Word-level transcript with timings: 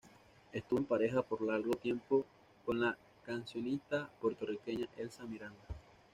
Estuvo 0.51 0.79
en 0.79 0.85
pareja 0.85 1.21
por 1.21 1.43
largo 1.43 1.73
tiempo 1.75 2.25
con 2.65 2.79
la 2.81 2.97
cancionista 3.23 4.09
puertorriqueña 4.19 4.87
Elsa 4.97 5.25
Miranda. 5.25 5.63